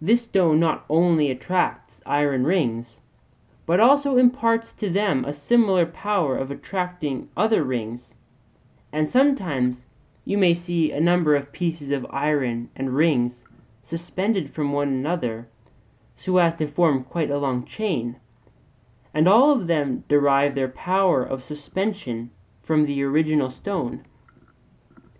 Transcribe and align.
This 0.00 0.22
stone 0.22 0.60
not 0.60 0.84
only 0.88 1.32
attracts 1.32 2.00
iron 2.06 2.44
rings, 2.44 2.98
but 3.66 3.80
also 3.80 4.16
imparts 4.16 4.72
to 4.74 4.88
them 4.88 5.24
a 5.24 5.32
similar 5.32 5.84
power 5.84 6.36
of 6.36 6.52
attracting 6.52 7.28
other 7.36 7.64
rings; 7.64 8.14
and 8.92 9.08
sometimes 9.08 9.84
you 10.24 10.38
may 10.38 10.54
see 10.54 10.92
a 10.92 11.00
number 11.00 11.34
of 11.34 11.50
pieces 11.50 11.90
of 11.90 12.06
iron 12.10 12.68
and 12.76 12.94
rings 12.94 13.44
suspended 13.82 14.52
from 14.54 14.70
one 14.72 14.90
another 14.90 15.48
so 16.14 16.36
as 16.38 16.54
to 16.54 16.68
form 16.68 17.02
quite 17.02 17.32
a 17.32 17.38
long 17.38 17.64
chain: 17.64 18.14
and 19.12 19.26
all 19.26 19.50
of 19.50 19.66
them 19.66 20.04
derive 20.08 20.54
their 20.54 20.68
power 20.68 21.24
of 21.24 21.42
suspension 21.42 22.30
from 22.62 22.84
the 22.86 23.02
original 23.02 23.50
stone. 23.50 24.04